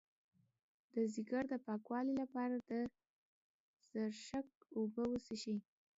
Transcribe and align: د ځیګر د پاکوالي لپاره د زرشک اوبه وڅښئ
د 0.93 0.95
ځیګر 1.13 1.43
د 1.51 1.53
پاکوالي 1.65 2.13
لپاره 2.21 2.55
د 2.69 2.71
زرشک 3.91 4.47
اوبه 4.77 5.03
وڅښئ 5.09 5.57